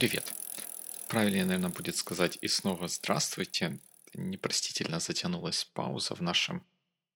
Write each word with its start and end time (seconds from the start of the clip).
Привет. 0.00 0.32
Правильнее, 1.10 1.44
наверное, 1.44 1.68
будет 1.68 1.94
сказать 1.94 2.38
и 2.40 2.48
снова 2.48 2.88
здравствуйте. 2.88 3.78
Непростительно 4.14 4.98
затянулась 4.98 5.66
пауза 5.74 6.14
в 6.14 6.22
нашем 6.22 6.64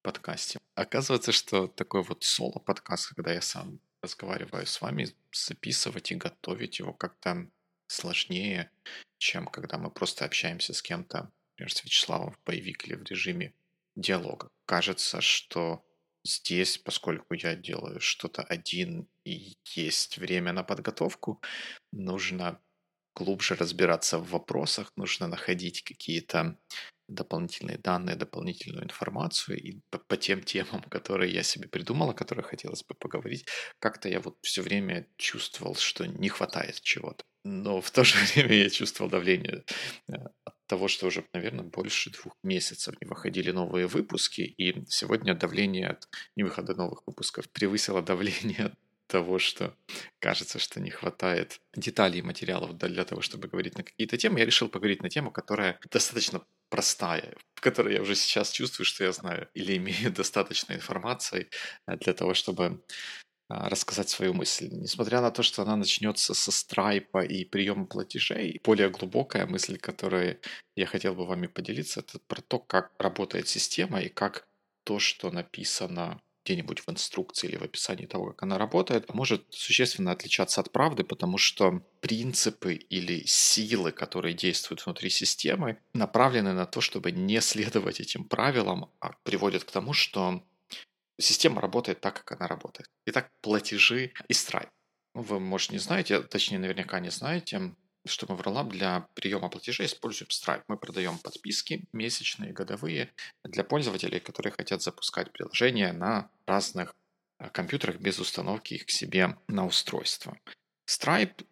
подкасте. 0.02 0.58
Оказывается, 0.74 1.32
что 1.32 1.66
такой 1.66 2.02
вот 2.02 2.24
соло-подкаст, 2.24 3.14
когда 3.14 3.32
я 3.32 3.40
сам 3.40 3.80
разговариваю 4.02 4.66
с 4.66 4.82
вами, 4.82 5.08
записывать 5.32 6.12
и 6.12 6.16
готовить 6.16 6.78
его 6.78 6.92
как-то 6.92 7.48
сложнее, 7.86 8.70
чем 9.16 9.46
когда 9.46 9.78
мы 9.78 9.90
просто 9.90 10.26
общаемся 10.26 10.74
с 10.74 10.82
кем-то, 10.82 11.30
например, 11.52 11.72
с 11.72 11.82
Вячеславом 11.84 12.32
в 12.32 12.40
боевик 12.44 12.86
или 12.86 12.96
в 12.96 13.04
режиме 13.04 13.54
диалога. 13.96 14.50
Кажется, 14.66 15.22
что 15.22 15.82
здесь, 16.22 16.76
поскольку 16.76 17.32
я 17.32 17.56
делаю 17.56 17.98
что-то 18.00 18.42
один 18.42 19.08
и 19.24 19.56
есть 19.74 20.18
время 20.18 20.52
на 20.52 20.64
подготовку, 20.64 21.40
нужно 21.90 22.60
глубже 23.14 23.54
разбираться 23.54 24.18
в 24.18 24.30
вопросах, 24.30 24.90
нужно 24.96 25.26
находить 25.26 25.82
какие-то 25.82 26.56
дополнительные 27.08 27.78
данные, 27.78 28.16
дополнительную 28.16 28.84
информацию 28.84 29.60
и 29.60 29.80
по, 29.90 29.98
по 29.98 30.16
тем 30.16 30.42
темам, 30.42 30.82
которые 30.84 31.32
я 31.32 31.42
себе 31.42 31.68
придумал, 31.68 32.10
о 32.10 32.14
которых 32.14 32.46
хотелось 32.46 32.82
бы 32.82 32.94
поговорить, 32.94 33.46
как-то 33.78 34.08
я 34.08 34.20
вот 34.20 34.36
все 34.42 34.62
время 34.62 35.06
чувствовал, 35.16 35.74
что 35.74 36.06
не 36.06 36.28
хватает 36.28 36.80
чего-то. 36.80 37.24
Но 37.44 37.80
в 37.82 37.90
то 37.90 38.04
же 38.04 38.16
время 38.34 38.54
я 38.54 38.70
чувствовал 38.70 39.10
давление 39.10 39.64
э, 40.08 40.14
от 40.44 40.54
того, 40.66 40.88
что 40.88 41.06
уже, 41.06 41.26
наверное, 41.34 41.64
больше 41.64 42.10
двух 42.10 42.34
месяцев 42.42 42.94
не 43.00 43.06
выходили 43.06 43.50
новые 43.50 43.86
выпуски, 43.86 44.40
и 44.40 44.84
сегодня 44.88 45.34
давление 45.34 45.88
от 45.88 46.08
невыхода 46.36 46.74
новых 46.74 47.02
выпусков 47.06 47.50
превысило 47.50 48.00
давление 48.02 48.66
от 48.66 48.74
того, 49.06 49.38
что 49.38 49.76
кажется, 50.18 50.58
что 50.58 50.80
не 50.80 50.90
хватает 50.90 51.60
деталей 51.74 52.20
и 52.20 52.22
материалов 52.22 52.76
для 52.76 53.04
того, 53.04 53.20
чтобы 53.20 53.48
говорить 53.48 53.76
на 53.76 53.84
какие-то 53.84 54.16
темы, 54.16 54.40
я 54.40 54.46
решил 54.46 54.68
поговорить 54.68 55.02
на 55.02 55.10
тему, 55.10 55.30
которая 55.30 55.78
достаточно 55.90 56.44
простая, 56.70 57.36
в 57.54 57.60
которой 57.60 57.94
я 57.94 58.02
уже 58.02 58.14
сейчас 58.14 58.50
чувствую, 58.50 58.86
что 58.86 59.04
я 59.04 59.12
знаю 59.12 59.48
или 59.54 59.76
имею 59.76 60.12
достаточно 60.16 60.72
информации 60.72 61.48
э, 61.86 61.96
для 61.98 62.14
того, 62.14 62.34
чтобы 62.34 62.82
а, 63.48 63.68
рассказать 63.68 64.08
свою 64.08 64.32
мысль. 64.32 64.68
Несмотря 64.72 65.20
на 65.20 65.30
то, 65.30 65.42
что 65.42 65.62
она 65.62 65.76
начнется 65.76 66.34
со 66.34 66.50
страйпа 66.50 67.22
и 67.24 67.44
приема 67.44 67.86
платежей, 67.86 68.60
более 68.64 68.88
глубокая 68.88 69.46
мысль, 69.46 69.78
которой 69.78 70.40
я 70.76 70.86
хотел 70.86 71.14
бы 71.14 71.26
вами 71.26 71.46
поделиться, 71.46 72.00
это 72.00 72.18
про 72.26 72.40
то, 72.40 72.58
как 72.58 72.92
работает 72.98 73.46
система 73.46 74.00
и 74.00 74.08
как 74.08 74.48
то, 74.84 74.98
что 74.98 75.30
написано 75.30 76.20
где-нибудь 76.44 76.80
в 76.80 76.90
инструкции 76.90 77.48
или 77.48 77.56
в 77.56 77.62
описании 77.62 78.06
того, 78.06 78.26
как 78.26 78.42
она 78.42 78.58
работает, 78.58 79.12
может 79.14 79.46
существенно 79.50 80.12
отличаться 80.12 80.60
от 80.60 80.70
правды, 80.70 81.04
потому 81.04 81.38
что 81.38 81.82
принципы 82.00 82.74
или 82.74 83.22
силы, 83.26 83.92
которые 83.92 84.34
действуют 84.34 84.84
внутри 84.84 85.10
системы, 85.10 85.78
направлены 85.94 86.52
на 86.52 86.66
то, 86.66 86.80
чтобы 86.80 87.12
не 87.12 87.40
следовать 87.40 88.00
этим 88.00 88.24
правилам, 88.24 88.90
а 89.00 89.12
приводят 89.22 89.64
к 89.64 89.70
тому, 89.70 89.92
что 89.92 90.44
система 91.18 91.60
работает 91.60 92.00
так, 92.00 92.24
как 92.24 92.38
она 92.38 92.48
работает. 92.48 92.88
Итак, 93.06 93.30
платежи 93.40 94.12
и 94.28 94.32
Stripe. 94.32 94.68
Вы, 95.14 95.40
может, 95.40 95.70
не 95.70 95.78
знаете, 95.78 96.20
точнее, 96.22 96.58
наверняка 96.58 96.98
не 97.00 97.10
знаете, 97.10 97.74
что 98.06 98.26
мы 98.28 98.36
в 98.36 98.40
Rollup 98.40 98.70
для 98.70 99.08
приема 99.14 99.48
платежей 99.48 99.86
используем 99.86 100.28
Stripe. 100.28 100.64
Мы 100.68 100.76
продаем 100.76 101.18
подписки 101.18 101.86
месячные, 101.92 102.52
годовые 102.52 103.12
для 103.44 103.64
пользователей, 103.64 104.20
которые 104.20 104.52
хотят 104.52 104.82
запускать 104.82 105.32
приложения 105.32 105.92
на 105.92 106.30
разных 106.46 106.94
э, 107.38 107.48
компьютерах 107.50 107.96
без 107.96 108.18
установки 108.18 108.74
их 108.74 108.86
к 108.86 108.90
себе 108.90 109.36
на 109.48 109.66
устройство. 109.66 110.36
Stripe 110.88 111.44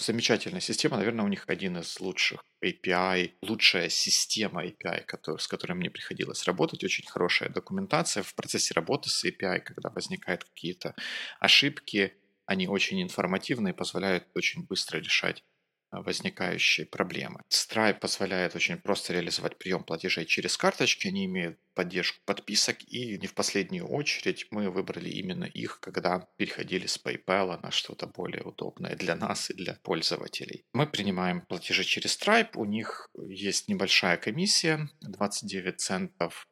замечательная 0.00 0.60
система, 0.60 0.96
наверное, 0.96 1.24
у 1.24 1.28
них 1.28 1.44
один 1.48 1.76
из 1.78 2.00
лучших 2.00 2.44
API, 2.64 3.32
лучшая 3.42 3.88
система 3.88 4.64
API, 4.64 5.04
который, 5.04 5.38
с 5.38 5.48
которой 5.48 5.72
мне 5.72 5.90
приходилось 5.90 6.44
работать, 6.44 6.84
очень 6.84 7.06
хорошая 7.06 7.48
документация 7.50 8.22
в 8.22 8.34
процессе 8.34 8.74
работы 8.74 9.10
с 9.10 9.24
API, 9.24 9.60
когда 9.60 9.90
возникают 9.90 10.44
какие-то 10.44 10.94
ошибки, 11.40 12.14
они 12.46 12.66
очень 12.66 13.02
информативны 13.02 13.70
и 13.70 13.74
позволяют 13.74 14.26
очень 14.34 14.64
быстро 14.64 14.98
решать 14.98 15.44
возникающие 15.90 16.86
проблемы. 16.86 17.40
Stripe 17.50 18.00
позволяет 18.00 18.54
очень 18.56 18.78
просто 18.78 19.12
реализовать 19.12 19.58
прием 19.58 19.84
платежей 19.84 20.26
через 20.26 20.56
карточки, 20.56 21.08
они 21.08 21.26
имеют 21.26 21.58
поддержку 21.74 22.20
подписок, 22.24 22.82
и 22.88 23.18
не 23.18 23.26
в 23.26 23.34
последнюю 23.34 23.86
очередь 23.86 24.46
мы 24.50 24.70
выбрали 24.70 25.10
именно 25.10 25.44
их, 25.44 25.80
когда 25.80 26.26
переходили 26.36 26.86
с 26.86 27.00
PayPal 27.02 27.60
на 27.62 27.70
что-то 27.70 28.06
более 28.06 28.42
удобное 28.42 28.96
для 28.96 29.14
нас 29.14 29.50
и 29.50 29.54
для 29.54 29.74
пользователей. 29.82 30.64
Мы 30.72 30.86
принимаем 30.86 31.42
платежи 31.42 31.84
через 31.84 32.18
Stripe, 32.18 32.50
у 32.56 32.64
них 32.64 33.08
есть 33.28 33.68
небольшая 33.68 34.16
комиссия, 34.16 34.88
29 35.02 35.80
центов 35.80 36.48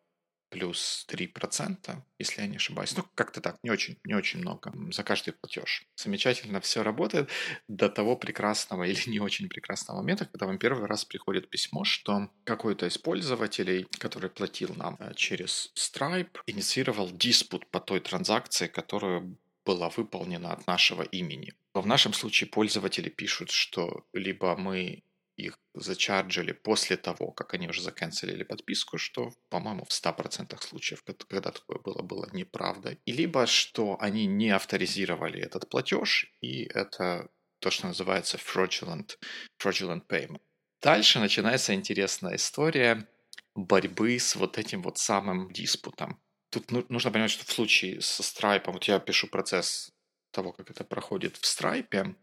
плюс 0.48 1.06
3%, 1.08 2.02
если 2.18 2.42
я 2.42 2.46
не 2.46 2.56
ошибаюсь. 2.56 2.96
Ну, 2.96 3.04
как-то 3.14 3.40
так, 3.40 3.56
не 3.62 3.70
очень, 3.70 3.98
не 4.04 4.14
очень 4.14 4.40
много 4.40 4.72
за 4.92 5.02
каждый 5.02 5.32
платеж. 5.32 5.86
Замечательно 5.96 6.60
все 6.60 6.82
работает 6.82 7.30
до 7.68 7.88
того 7.88 8.16
прекрасного 8.16 8.84
или 8.84 9.10
не 9.10 9.20
очень 9.20 9.48
прекрасного 9.48 9.98
момента, 9.98 10.26
когда 10.26 10.46
вам 10.46 10.58
первый 10.58 10.86
раз 10.86 11.04
приходит 11.04 11.48
письмо, 11.50 11.84
что 11.84 12.30
какой-то 12.44 12.86
из 12.86 12.98
пользователей, 12.98 13.86
который 13.98 14.30
платил 14.30 14.74
нам 14.74 14.96
э, 15.00 15.14
через 15.14 15.72
Stripe, 15.74 16.38
инициировал 16.46 17.10
диспут 17.10 17.66
по 17.70 17.80
той 17.80 18.00
транзакции, 18.00 18.66
которую 18.66 19.38
была 19.64 19.90
выполнена 19.90 20.52
от 20.52 20.66
нашего 20.66 21.02
имени. 21.02 21.52
В 21.74 21.86
нашем 21.86 22.14
случае 22.14 22.48
пользователи 22.48 23.10
пишут, 23.10 23.50
что 23.50 24.06
либо 24.14 24.56
мы 24.56 25.02
их 25.36 25.58
зачарджили 25.74 26.52
после 26.52 26.96
того, 26.96 27.30
как 27.30 27.54
они 27.54 27.68
уже 27.68 27.82
заканцелили 27.82 28.42
подписку, 28.42 28.98
что, 28.98 29.30
по-моему, 29.48 29.84
в 29.84 29.90
100% 29.90 30.60
случаев, 30.60 31.02
когда 31.28 31.52
такое 31.52 31.78
было, 31.78 32.02
было 32.02 32.28
неправда. 32.32 32.96
И 33.04 33.12
либо, 33.12 33.46
что 33.46 33.96
они 34.00 34.26
не 34.26 34.50
авторизировали 34.50 35.40
этот 35.40 35.68
платеж, 35.68 36.32
и 36.40 36.64
это 36.64 37.28
то, 37.60 37.70
что 37.70 37.86
называется 37.86 38.38
fraudulent, 38.38 39.18
fraudulent 39.62 40.06
payment. 40.06 40.40
Дальше 40.82 41.18
начинается 41.18 41.74
интересная 41.74 42.36
история 42.36 43.08
борьбы 43.54 44.18
с 44.18 44.36
вот 44.36 44.58
этим 44.58 44.82
вот 44.82 44.98
самым 44.98 45.50
диспутом. 45.52 46.20
Тут 46.50 46.70
ну, 46.70 46.84
нужно 46.88 47.10
понимать, 47.10 47.30
что 47.30 47.44
в 47.44 47.50
случае 47.50 48.00
со 48.00 48.22
Stripe, 48.22 48.70
вот 48.70 48.84
я 48.84 48.98
пишу 48.98 49.26
процесс 49.26 49.90
того, 50.30 50.52
как 50.52 50.70
это 50.70 50.84
проходит 50.84 51.36
в 51.36 51.42
Stripe, 51.42 52.14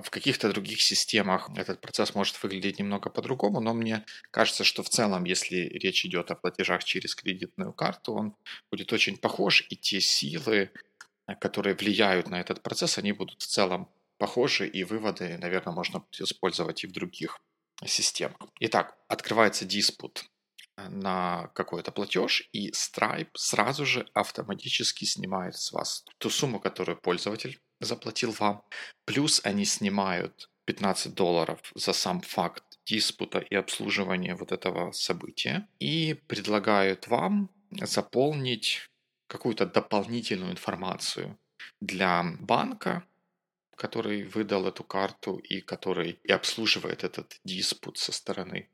в 0.00 0.08
каких-то 0.10 0.48
других 0.48 0.80
системах 0.80 1.50
этот 1.56 1.80
процесс 1.80 2.14
может 2.14 2.42
выглядеть 2.42 2.78
немного 2.78 3.10
по-другому, 3.10 3.60
но 3.60 3.74
мне 3.74 4.04
кажется, 4.30 4.64
что 4.64 4.82
в 4.82 4.88
целом, 4.88 5.24
если 5.24 5.56
речь 5.56 6.06
идет 6.06 6.30
о 6.30 6.34
платежах 6.34 6.82
через 6.84 7.14
кредитную 7.14 7.74
карту, 7.74 8.14
он 8.14 8.36
будет 8.70 8.92
очень 8.92 9.18
похож, 9.18 9.66
и 9.68 9.76
те 9.76 10.00
силы, 10.00 10.70
э, 11.26 11.34
которые 11.36 11.74
влияют 11.74 12.30
на 12.30 12.40
этот 12.40 12.62
процесс, 12.62 12.96
они 12.96 13.12
будут 13.12 13.42
в 13.42 13.46
целом 13.46 13.90
похожи, 14.16 14.66
и 14.66 14.84
выводы, 14.84 15.36
наверное, 15.38 15.74
можно 15.74 16.04
использовать 16.18 16.84
и 16.84 16.86
в 16.86 16.92
других 16.92 17.38
системах. 17.84 18.38
Итак, 18.60 18.96
открывается 19.08 19.66
диспут 19.66 20.24
э, 20.78 20.88
на 20.88 21.48
какой-то 21.48 21.92
платеж, 21.92 22.48
и 22.52 22.70
Stripe 22.70 23.30
сразу 23.34 23.84
же 23.84 24.06
автоматически 24.14 25.04
снимает 25.04 25.56
с 25.56 25.70
вас 25.72 26.04
ту 26.16 26.30
сумму, 26.30 26.60
которую 26.60 26.96
пользователь 26.96 27.60
заплатил 27.84 28.32
вам. 28.32 28.62
Плюс 29.04 29.40
они 29.44 29.64
снимают 29.64 30.50
15 30.66 31.14
долларов 31.14 31.60
за 31.74 31.92
сам 31.92 32.20
факт 32.20 32.64
диспута 32.86 33.38
и 33.38 33.54
обслуживания 33.54 34.34
вот 34.34 34.52
этого 34.52 34.92
события 34.92 35.68
и 35.78 36.14
предлагают 36.26 37.08
вам 37.08 37.50
заполнить 37.70 38.88
какую-то 39.28 39.66
дополнительную 39.66 40.52
информацию 40.52 41.38
для 41.80 42.22
банка, 42.40 43.04
который 43.76 44.24
выдал 44.24 44.66
эту 44.66 44.84
карту 44.84 45.36
и 45.36 45.60
который 45.60 46.20
и 46.22 46.32
обслуживает 46.32 47.04
этот 47.04 47.40
диспут 47.44 47.98
со 47.98 48.12
стороны 48.12 48.68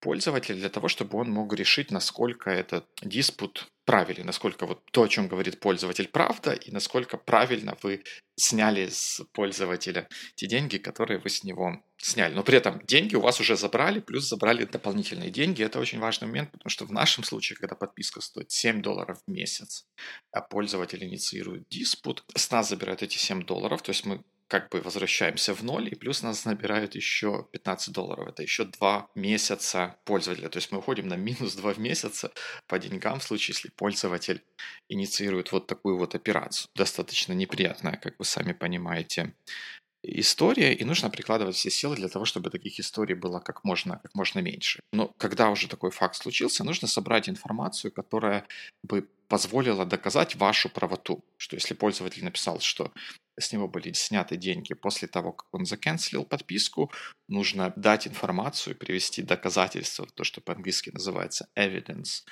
пользователя 0.00 0.56
для 0.56 0.68
того, 0.68 0.88
чтобы 0.88 1.18
он 1.18 1.30
мог 1.30 1.52
решить, 1.54 1.90
насколько 1.90 2.50
этот 2.50 2.86
диспут 3.02 3.68
правильный, 3.88 4.24
насколько 4.24 4.66
вот 4.66 4.84
то, 4.92 5.04
о 5.04 5.08
чем 5.08 5.28
говорит 5.28 5.60
пользователь, 5.60 6.08
правда, 6.08 6.52
и 6.52 6.70
насколько 6.70 7.16
правильно 7.16 7.74
вы 7.82 8.04
сняли 8.36 8.90
с 8.90 9.22
пользователя 9.32 10.06
те 10.34 10.46
деньги, 10.46 10.76
которые 10.76 11.18
вы 11.18 11.30
с 11.30 11.42
него 11.42 11.82
сняли. 11.96 12.34
Но 12.34 12.42
при 12.42 12.58
этом 12.58 12.84
деньги 12.84 13.16
у 13.16 13.22
вас 13.22 13.40
уже 13.40 13.56
забрали, 13.56 14.00
плюс 14.00 14.28
забрали 14.28 14.66
дополнительные 14.66 15.30
деньги. 15.30 15.64
Это 15.64 15.80
очень 15.80 16.00
важный 16.00 16.28
момент, 16.28 16.52
потому 16.52 16.68
что 16.68 16.84
в 16.84 16.92
нашем 16.92 17.24
случае, 17.24 17.56
когда 17.56 17.76
подписка 17.76 18.20
стоит 18.20 18.50
7 18.50 18.82
долларов 18.82 19.22
в 19.26 19.30
месяц, 19.30 19.86
а 20.32 20.42
пользователь 20.42 21.02
инициирует 21.02 21.66
диспут, 21.70 22.24
с 22.34 22.50
нас 22.50 22.68
забирают 22.68 23.02
эти 23.02 23.16
7 23.16 23.46
долларов, 23.46 23.80
то 23.80 23.88
есть 23.88 24.04
мы 24.04 24.22
как 24.48 24.70
бы 24.70 24.80
возвращаемся 24.80 25.54
в 25.54 25.62
ноль, 25.62 25.88
и 25.88 25.94
плюс 25.94 26.22
нас 26.22 26.44
набирают 26.44 26.94
еще 26.94 27.46
15 27.52 27.92
долларов. 27.92 28.28
Это 28.28 28.42
еще 28.42 28.64
2 28.64 29.10
месяца 29.14 29.96
пользователя. 30.04 30.48
То 30.48 30.56
есть 30.56 30.72
мы 30.72 30.78
уходим 30.78 31.06
на 31.06 31.14
минус 31.14 31.54
2 31.54 31.74
месяца 31.74 32.32
по 32.66 32.78
деньгам 32.78 33.20
в 33.20 33.22
случае, 33.22 33.54
если 33.54 33.68
пользователь 33.68 34.42
инициирует 34.88 35.52
вот 35.52 35.66
такую 35.66 35.98
вот 35.98 36.14
операцию. 36.14 36.68
Достаточно 36.74 37.34
неприятная, 37.34 37.96
как 37.96 38.18
вы 38.18 38.24
сами 38.24 38.52
понимаете, 38.52 39.34
история, 40.02 40.72
и 40.72 40.84
нужно 40.84 41.10
прикладывать 41.10 41.56
все 41.56 41.70
силы 41.70 41.96
для 41.96 42.08
того, 42.08 42.24
чтобы 42.24 42.50
таких 42.50 42.80
историй 42.80 43.14
было 43.14 43.40
как 43.40 43.64
можно, 43.64 43.98
как 44.02 44.14
можно 44.14 44.38
меньше. 44.38 44.80
Но 44.92 45.12
когда 45.18 45.50
уже 45.50 45.68
такой 45.68 45.90
факт 45.90 46.14
случился, 46.16 46.64
нужно 46.64 46.88
собрать 46.88 47.28
информацию, 47.28 47.92
которая 47.92 48.46
бы 48.82 49.08
позволила 49.28 49.84
доказать 49.84 50.36
вашу 50.36 50.70
правоту. 50.70 51.22
Что 51.36 51.56
если 51.56 51.74
пользователь 51.74 52.24
написал, 52.24 52.60
что 52.60 52.92
с 53.38 53.52
него 53.52 53.68
были 53.68 53.92
сняты 53.92 54.36
деньги 54.36 54.74
после 54.74 55.08
того, 55.08 55.32
как 55.32 55.46
он 55.52 55.64
заканцелил 55.64 56.24
подписку, 56.24 56.90
нужно 57.28 57.72
дать 57.76 58.06
информацию, 58.06 58.76
привести 58.76 59.22
доказательства, 59.22 60.06
то, 60.14 60.24
что 60.24 60.40
по-английски 60.40 60.90
называется 60.90 61.48
evidence, 61.56 62.24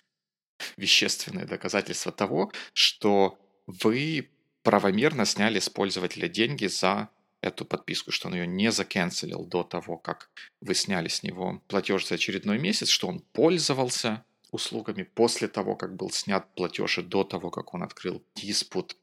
вещественные 0.76 1.46
доказательства 1.46 2.12
того, 2.12 2.52
что 2.72 3.38
вы 3.66 4.30
правомерно 4.62 5.24
сняли 5.24 5.58
с 5.60 5.68
пользователя 5.68 6.28
деньги 6.28 6.66
за 6.66 7.08
эту 7.40 7.64
подписку, 7.64 8.10
что 8.10 8.28
он 8.28 8.34
ее 8.34 8.46
не 8.46 8.72
заканцелил 8.72 9.44
до 9.44 9.62
того, 9.62 9.96
как 9.96 10.30
вы 10.60 10.74
сняли 10.74 11.08
с 11.08 11.22
него 11.22 11.62
платеж 11.68 12.06
за 12.06 12.16
очередной 12.16 12.58
месяц, 12.58 12.88
что 12.88 13.08
он 13.08 13.20
пользовался 13.20 14.24
услугами 14.50 15.02
после 15.02 15.48
того, 15.48 15.76
как 15.76 15.96
был 15.96 16.10
снят 16.10 16.52
платеж 16.54 16.98
и 16.98 17.02
до 17.02 17.24
того, 17.24 17.50
как 17.50 17.74
он 17.74 17.82
открыл 17.82 18.24
диспут. 18.34 18.96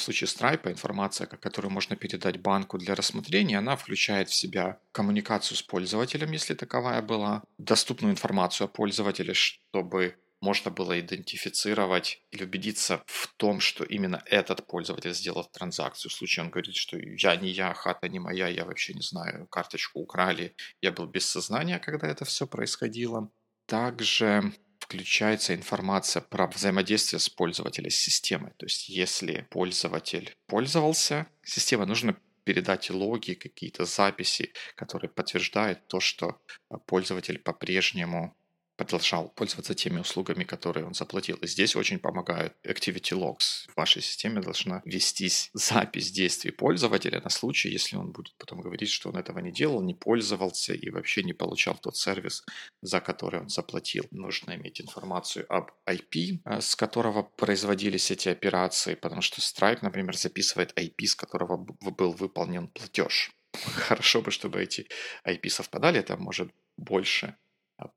В 0.00 0.02
случае 0.02 0.28
Stripe 0.28 0.72
информация, 0.72 1.26
которую 1.26 1.70
можно 1.70 1.94
передать 1.94 2.40
банку 2.40 2.78
для 2.78 2.94
рассмотрения, 2.94 3.58
она 3.58 3.76
включает 3.76 4.30
в 4.30 4.34
себя 4.34 4.80
коммуникацию 4.92 5.58
с 5.58 5.62
пользователем, 5.62 6.32
если 6.32 6.54
таковая 6.54 7.02
была, 7.02 7.42
доступную 7.58 8.12
информацию 8.12 8.64
о 8.64 8.68
пользователе, 8.68 9.34
чтобы 9.34 10.16
можно 10.40 10.70
было 10.70 10.98
идентифицировать 10.98 12.22
или 12.30 12.44
убедиться 12.44 13.02
в 13.04 13.28
том, 13.36 13.60
что 13.60 13.84
именно 13.84 14.22
этот 14.24 14.66
пользователь 14.66 15.12
сделал 15.12 15.44
транзакцию. 15.44 16.10
В 16.10 16.14
случае 16.14 16.46
он 16.46 16.50
говорит, 16.50 16.76
что 16.76 16.96
я 16.98 17.36
не 17.36 17.50
я, 17.50 17.74
хата 17.74 18.08
не 18.08 18.20
моя, 18.20 18.48
я 18.48 18.64
вообще 18.64 18.94
не 18.94 19.02
знаю, 19.02 19.48
карточку 19.48 20.00
украли, 20.00 20.56
я 20.80 20.92
был 20.92 21.04
без 21.08 21.26
сознания, 21.26 21.78
когда 21.78 22.08
это 22.08 22.24
все 22.24 22.46
происходило. 22.46 23.30
Также 23.66 24.54
включается 24.90 25.54
информация 25.54 26.20
про 26.20 26.48
взаимодействие 26.48 27.20
с 27.20 27.28
пользователем 27.28 27.90
с 27.90 27.94
системой. 27.94 28.50
То 28.56 28.66
есть 28.66 28.88
если 28.88 29.46
пользователь 29.48 30.34
пользовался, 30.48 31.28
система 31.44 31.86
нужно 31.86 32.16
передать 32.42 32.90
логи, 32.90 33.34
какие-то 33.34 33.84
записи, 33.84 34.52
которые 34.74 35.08
подтверждают 35.08 35.86
то, 35.86 36.00
что 36.00 36.42
пользователь 36.86 37.38
по-прежнему 37.38 38.36
продолжал 38.80 39.28
пользоваться 39.28 39.74
теми 39.74 40.00
услугами, 40.00 40.44
которые 40.44 40.86
он 40.86 40.94
заплатил. 40.94 41.36
И 41.36 41.46
здесь 41.46 41.76
очень 41.76 41.98
помогают 41.98 42.54
Activity 42.64 43.12
Logs. 43.12 43.68
В 43.68 43.76
вашей 43.76 44.00
системе 44.00 44.40
должна 44.40 44.80
вестись 44.86 45.50
запись 45.52 46.10
действий 46.10 46.50
пользователя 46.50 47.20
на 47.20 47.28
случай, 47.28 47.68
если 47.68 47.96
он 47.96 48.10
будет 48.10 48.34
потом 48.38 48.62
говорить, 48.62 48.88
что 48.88 49.10
он 49.10 49.16
этого 49.16 49.38
не 49.40 49.52
делал, 49.52 49.82
не 49.82 49.94
пользовался 49.94 50.72
и 50.72 50.88
вообще 50.88 51.22
не 51.22 51.34
получал 51.34 51.76
тот 51.76 51.96
сервис, 51.96 52.42
за 52.80 53.00
который 53.00 53.40
он 53.40 53.50
заплатил. 53.50 54.06
Нужно 54.12 54.54
иметь 54.54 54.80
информацию 54.80 55.44
об 55.50 55.72
IP, 55.86 56.40
э, 56.46 56.60
с 56.62 56.74
которого 56.74 57.22
производились 57.22 58.10
эти 58.10 58.30
операции, 58.30 58.94
потому 58.94 59.20
что 59.20 59.42
Stripe, 59.42 59.80
например, 59.82 60.16
записывает 60.16 60.72
IP, 60.78 61.04
с 61.04 61.14
которого 61.14 61.58
был 61.58 62.12
выполнен 62.12 62.68
платеж. 62.68 63.30
Хорошо 63.52 64.22
бы, 64.22 64.30
чтобы 64.30 64.62
эти 64.62 64.88
IP 65.26 65.50
совпадали, 65.50 66.00
это 66.00 66.16
может 66.16 66.50
больше 66.78 67.36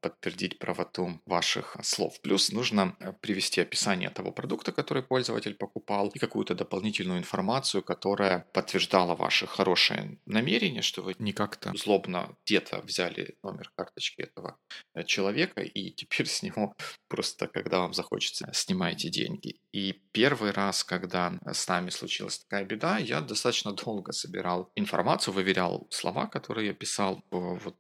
подтвердить 0.02 0.60
правоту 0.60 1.22
ваших 1.26 1.78
слов. 1.84 2.20
Плюс 2.22 2.52
нужно 2.52 2.96
э, 3.00 3.14
привести 3.22 3.62
описание 3.62 4.10
того 4.10 4.32
продукта, 4.32 4.72
который 4.72 5.04
пользователь 5.04 5.56
покупал, 5.56 6.10
и 6.10 6.20
какую-то 6.20 6.56
дополнительную 6.56 7.20
информацию, 7.20 7.84
которая 7.84 8.48
подтверждала 8.54 9.16
ваши 9.16 9.48
хорошие 9.48 10.20
намерения, 10.26 10.82
что 10.82 11.02
вы 11.02 11.16
не 11.20 11.34
как-то 11.34 11.74
злобно 11.76 12.36
где-то 12.46 12.82
взяли 12.82 13.38
номер 13.44 13.72
карточки 13.76 14.22
этого 14.22 14.58
э, 14.94 15.04
человека, 15.04 15.62
и 15.62 15.92
теперь 15.92 16.28
с 16.38 16.44
него 16.44 16.76
просто, 17.08 17.48
когда 17.48 17.80
вам 17.80 17.94
захочется, 17.94 18.50
снимаете 18.54 19.10
деньги. 19.10 19.60
И 19.72 19.94
первый 20.12 20.52
раз, 20.52 20.84
когда 20.84 21.34
с 21.52 21.68
нами 21.68 21.90
случилась 21.90 22.40
такая 22.40 22.66
беда, 22.66 22.98
я 22.98 23.22
достаточно 23.22 23.74
долго 23.74 24.12
собирал 24.12 24.72
информацию, 24.76 25.34
выверял 25.34 25.88
слова, 25.90 26.28
которые 26.28 26.68
я 26.68 26.74
писал 26.74 27.24
вот 27.32 27.76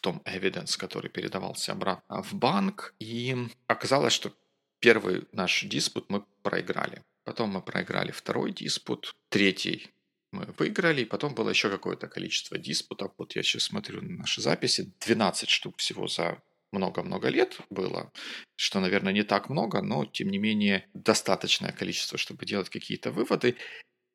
том 0.00 0.22
evidence, 0.24 0.78
который 0.78 1.10
передавался 1.10 1.72
обратно 1.72 2.22
в 2.22 2.34
банк. 2.34 2.94
И 2.98 3.36
оказалось, 3.66 4.12
что 4.12 4.32
первый 4.80 5.24
наш 5.32 5.62
диспут 5.62 6.10
мы 6.10 6.24
проиграли. 6.42 7.02
Потом 7.24 7.50
мы 7.50 7.62
проиграли 7.62 8.10
второй 8.10 8.52
диспут, 8.52 9.14
третий 9.28 9.90
мы 10.32 10.46
выиграли, 10.58 11.02
и 11.02 11.04
потом 11.04 11.34
было 11.34 11.50
еще 11.50 11.70
какое-то 11.70 12.06
количество 12.08 12.56
диспутов. 12.56 13.12
Вот 13.18 13.34
я 13.36 13.42
сейчас 13.42 13.64
смотрю 13.64 14.00
на 14.00 14.18
наши 14.18 14.40
записи, 14.40 14.92
12 15.00 15.48
штук 15.48 15.78
всего 15.78 16.06
за 16.06 16.40
много-много 16.72 17.28
лет 17.28 17.58
было, 17.68 18.12
что, 18.56 18.80
наверное, 18.80 19.12
не 19.12 19.24
так 19.24 19.48
много, 19.48 19.82
но, 19.82 20.04
тем 20.04 20.28
не 20.28 20.38
менее, 20.38 20.88
достаточное 20.94 21.72
количество, 21.72 22.16
чтобы 22.16 22.46
делать 22.46 22.70
какие-то 22.70 23.10
выводы. 23.10 23.56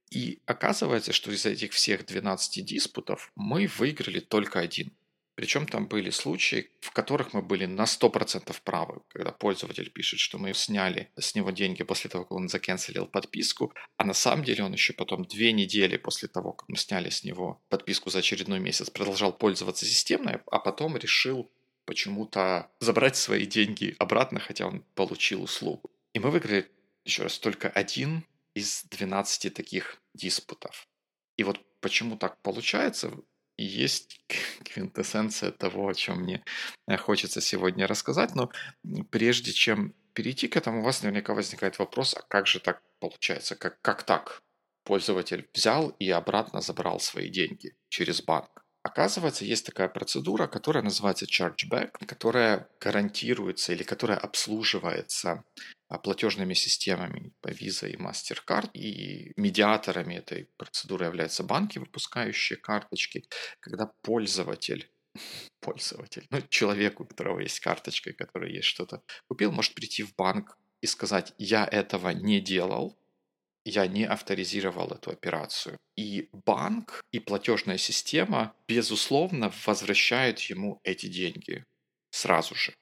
И 0.10 0.40
оказывается, 0.46 1.12
что 1.12 1.32
из 1.32 1.46
этих 1.46 1.74
всех 1.74 2.06
12 2.06 2.66
диспутов 2.66 3.32
мы 3.36 3.68
выиграли 3.68 4.20
только 4.20 4.60
один. 4.60 4.94
Причем 5.36 5.68
там 5.68 5.88
были 5.88 6.10
случаи, 6.10 6.70
в 6.80 6.92
которых 6.92 7.34
мы 7.34 7.42
были 7.42 7.66
на 7.66 7.84
100% 7.84 8.56
правы, 8.64 9.02
когда 9.10 9.32
пользователь 9.32 9.92
пишет, 9.92 10.20
что 10.20 10.38
мы 10.38 10.54
сняли 10.54 11.12
с 11.18 11.36
него 11.36 11.52
деньги 11.52 11.84
после 11.84 12.10
того, 12.10 12.24
как 12.24 12.32
он 12.32 12.48
заканцелил 12.48 13.06
подписку, 13.06 13.74
а 13.98 14.06
на 14.06 14.14
самом 14.14 14.46
деле 14.46 14.64
он 14.64 14.72
еще 14.72 14.94
потом 14.94 15.26
две 15.26 15.52
недели 15.52 15.98
после 15.98 16.30
того, 16.30 16.54
как 16.54 16.70
мы 16.70 16.78
сняли 16.78 17.10
с 17.10 17.24
него 17.24 17.62
подписку 17.70 18.10
за 18.10 18.20
очередной 18.20 18.60
месяц, 18.60 18.90
продолжал 18.90 19.34
пользоваться 19.34 19.86
системной, 19.86 20.40
а 20.50 20.60
потом 20.60 20.96
решил 20.96 21.52
почему-то 21.86 22.72
забрать 22.80 23.18
свои 23.18 23.46
деньги 23.46 23.96
обратно, 24.00 24.40
хотя 24.40 24.68
он 24.68 24.84
получил 24.96 25.44
услугу. 25.44 25.92
И 26.14 26.20
мы 26.20 26.32
выиграли, 26.32 26.70
еще 27.04 27.24
раз, 27.24 27.38
только 27.38 27.70
один 27.70 28.26
из 28.54 28.86
12 28.86 29.54
таких 29.54 30.02
диспутов. 30.14 30.88
И 31.36 31.44
вот 31.44 31.60
почему 31.82 32.18
так 32.18 32.42
получается, 32.42 33.12
есть 33.58 34.20
квинтэссенция 34.64 35.52
того, 35.52 35.88
о 35.88 35.94
чем 35.94 36.22
мне 36.22 36.44
э, 36.88 36.98
хочется 36.98 37.42
сегодня 37.42 37.88
рассказать. 37.88 38.36
Но 38.36 38.52
прежде 39.10 39.52
чем 39.52 39.94
перейти 40.14 40.48
к 40.48 40.58
этому, 40.58 40.82
у 40.82 40.84
вас 40.84 41.04
наверняка 41.04 41.34
возникает 41.34 41.80
вопрос, 41.80 42.16
а 42.16 42.22
как 42.22 42.48
же 42.48 42.60
так 42.60 42.82
получается? 43.00 43.56
Как, 43.56 43.82
как 43.82 44.04
так? 44.04 44.42
Пользователь 44.84 45.50
взял 45.54 45.90
и 46.00 46.10
обратно 46.10 46.62
забрал 46.62 47.00
свои 47.00 47.30
деньги 47.30 47.76
через 47.90 48.22
банк. 48.22 48.65
Оказывается, 48.86 49.46
есть 49.46 49.66
такая 49.66 49.88
процедура, 49.88 50.46
которая 50.46 50.84
называется 50.84 51.26
chargeback, 51.26 52.06
которая 52.06 52.70
гарантируется 52.80 53.74
или 53.74 53.82
которая 53.82 54.20
обслуживается 54.20 55.44
а, 55.88 55.98
платежными 55.98 56.54
системами 56.54 57.34
по 57.42 57.48
Visa 57.48 57.90
и 57.90 57.96
MasterCard. 57.96 58.70
И 58.74 59.34
медиаторами 59.38 60.14
этой 60.14 60.50
процедуры 60.58 61.06
являются 61.06 61.44
банки, 61.44 61.80
выпускающие 61.80 62.58
карточки. 62.58 63.26
Когда 63.60 63.92
пользователь 64.04 64.88
пользователь, 65.62 66.28
ну, 66.30 66.44
человек, 66.50 67.00
у 67.00 67.06
которого 67.06 67.40
есть 67.40 67.62
карточка, 67.62 68.14
который 68.14 68.54
есть 68.54 68.68
что-то 68.68 69.02
купил, 69.28 69.52
может 69.52 69.74
прийти 69.74 70.04
в 70.04 70.14
банк 70.16 70.60
и 70.82 70.86
сказать, 70.86 71.34
я 71.40 71.66
этого 71.66 72.10
не 72.10 72.40
делал, 72.40 72.96
я 73.66 73.88
не 73.88 74.06
авторизировал 74.06 74.92
эту 74.92 75.12
операцию. 75.12 75.78
И 75.98 76.30
банк 76.32 77.02
и 77.12 77.20
платежная 77.20 77.78
система, 77.78 78.54
безусловно, 78.68 79.52
возвращают 79.66 80.40
ему 80.40 80.80
эти 80.84 81.08
деньги 81.08 81.64
сразу 82.12 82.56
же. 82.56 82.74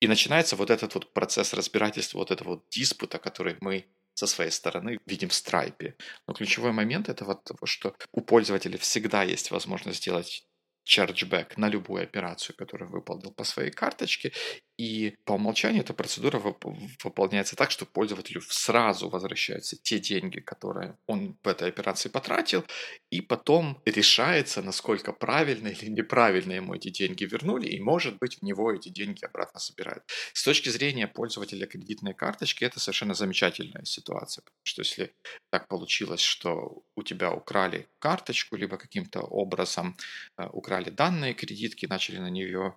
И 0.00 0.06
начинается 0.06 0.56
вот 0.56 0.70
этот 0.70 0.94
вот 0.94 1.12
процесс 1.12 1.52
разбирательства, 1.54 2.18
вот 2.18 2.30
этого 2.30 2.50
вот 2.50 2.68
диспута, 2.70 3.18
который 3.18 3.56
мы 3.60 3.84
со 4.14 4.26
своей 4.26 4.50
стороны 4.50 4.98
видим 5.06 5.28
в 5.28 5.34
страйпе. 5.34 5.96
Но 6.26 6.34
ключевой 6.34 6.72
момент 6.72 7.08
этого 7.08 7.34
того, 7.34 7.66
что 7.66 7.94
у 8.12 8.20
пользователя 8.20 8.78
всегда 8.78 9.22
есть 9.22 9.50
возможность 9.50 9.98
сделать 9.98 10.44
chargeback 10.88 11.52
на 11.56 11.68
любую 11.68 12.02
операцию, 12.02 12.56
которую 12.56 12.90
выполнил 12.90 13.32
по 13.32 13.44
своей 13.44 13.70
карточке. 13.70 14.32
И 14.78 15.16
по 15.24 15.32
умолчанию 15.32 15.82
эта 15.82 15.92
процедура 15.92 16.38
выполняется 16.38 17.56
так, 17.56 17.72
что 17.72 17.84
пользователю 17.84 18.40
сразу 18.42 19.08
возвращаются 19.08 19.76
те 19.76 19.98
деньги, 19.98 20.38
которые 20.38 20.96
он 21.06 21.36
в 21.42 21.48
этой 21.48 21.68
операции 21.68 22.08
потратил, 22.08 22.64
и 23.10 23.20
потом 23.20 23.82
решается, 23.84 24.62
насколько 24.62 25.12
правильно 25.12 25.66
или 25.68 25.90
неправильно 25.90 26.52
ему 26.52 26.74
эти 26.74 26.90
деньги 26.90 27.24
вернули, 27.24 27.66
и, 27.66 27.80
может 27.80 28.18
быть, 28.18 28.38
в 28.38 28.42
него 28.42 28.72
эти 28.72 28.88
деньги 28.88 29.24
обратно 29.24 29.58
собирают. 29.58 30.04
С 30.32 30.44
точки 30.44 30.68
зрения 30.68 31.08
пользователя 31.08 31.66
кредитной 31.66 32.14
карточки, 32.14 32.64
это 32.64 32.78
совершенно 32.78 33.14
замечательная 33.14 33.84
ситуация, 33.84 34.42
потому 34.42 34.62
что 34.62 34.82
если 34.82 35.12
так 35.50 35.66
получилось, 35.66 36.20
что 36.20 36.84
у 36.94 37.02
тебя 37.02 37.32
украли 37.32 37.88
карточку, 37.98 38.54
либо 38.54 38.76
каким-то 38.76 39.22
образом 39.22 39.96
э, 40.36 40.46
украли 40.52 40.90
данные 40.90 41.34
кредитки, 41.34 41.86
начали 41.86 42.18
на 42.18 42.30
нее 42.30 42.76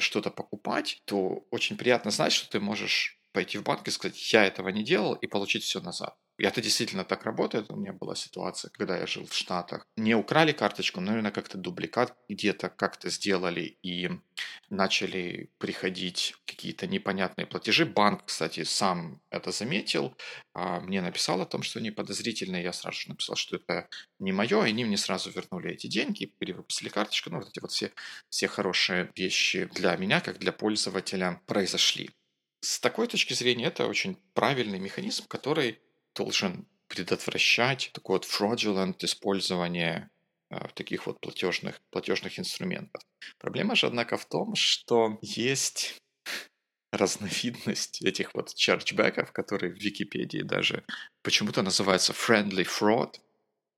что-то 0.00 0.30
покупать, 0.30 1.02
то 1.04 1.46
очень 1.50 1.76
приятно 1.76 2.10
знать, 2.10 2.32
что 2.32 2.50
ты 2.50 2.60
можешь 2.60 3.18
пойти 3.32 3.58
в 3.58 3.62
банк 3.62 3.86
и 3.88 3.90
сказать, 3.90 4.32
я 4.32 4.44
этого 4.44 4.68
не 4.68 4.84
делал, 4.84 5.14
и 5.14 5.26
получить 5.26 5.64
все 5.64 5.80
назад. 5.80 6.16
Это 6.44 6.60
действительно 6.60 7.04
так 7.04 7.24
работает. 7.24 7.70
У 7.70 7.76
меня 7.76 7.92
была 7.92 8.14
ситуация, 8.14 8.70
когда 8.70 8.98
я 8.98 9.06
жил 9.06 9.26
в 9.26 9.34
Штатах. 9.34 9.86
Не 9.96 10.14
украли 10.14 10.52
карточку, 10.52 11.00
но, 11.00 11.06
наверное, 11.06 11.30
как-то 11.30 11.58
дубликат 11.58 12.16
где-то 12.28 12.68
как-то 12.68 13.10
сделали 13.10 13.78
и 13.82 14.10
начали 14.70 15.50
приходить 15.58 16.34
какие-то 16.46 16.86
непонятные 16.86 17.46
платежи. 17.46 17.84
Банк, 17.84 18.24
кстати, 18.26 18.64
сам 18.64 19.20
это 19.30 19.52
заметил, 19.52 20.16
а 20.54 20.80
мне 20.80 21.00
написал 21.00 21.40
о 21.40 21.46
том, 21.46 21.62
что 21.62 21.78
они 21.78 21.90
подозрительные. 21.90 22.62
Я 22.62 22.72
сразу 22.72 23.00
же 23.00 23.08
написал, 23.10 23.36
что 23.36 23.56
это 23.56 23.88
не 24.18 24.32
мое, 24.32 24.64
и 24.64 24.70
они 24.70 24.84
мне 24.84 24.96
сразу 24.96 25.30
вернули 25.30 25.72
эти 25.72 25.86
деньги, 25.86 26.26
перевыпустили 26.26 26.88
карточку. 26.88 27.30
Ну, 27.30 27.38
вот 27.38 27.48
эти 27.48 27.60
вот 27.60 27.70
все, 27.70 27.92
все 28.28 28.48
хорошие 28.48 29.10
вещи 29.16 29.68
для 29.74 29.96
меня, 29.96 30.20
как 30.20 30.38
для 30.38 30.52
пользователя, 30.52 31.40
произошли. 31.46 32.10
С 32.60 32.78
такой 32.80 33.08
точки 33.08 33.34
зрения 33.34 33.66
это 33.66 33.86
очень 33.86 34.16
правильный 34.34 34.78
механизм, 34.78 35.26
который 35.26 35.80
должен 36.14 36.66
предотвращать 36.88 37.90
такое 37.94 38.18
вот 38.18 38.26
fraudulent 38.26 38.96
использование 39.04 40.10
э, 40.50 40.56
таких 40.74 41.06
вот 41.06 41.20
платежных, 41.20 41.80
платежных 41.90 42.38
инструментов. 42.38 43.02
Проблема 43.38 43.74
же, 43.74 43.86
однако, 43.86 44.16
в 44.16 44.26
том, 44.26 44.54
что 44.54 45.18
есть 45.22 46.02
разновидность 46.92 48.02
этих 48.02 48.34
вот 48.34 48.54
чарджбеков, 48.54 49.32
которые 49.32 49.72
в 49.72 49.78
Википедии 49.78 50.42
даже 50.42 50.84
почему-то 51.22 51.62
называются 51.62 52.12
friendly 52.12 52.66
fraud. 52.66 53.14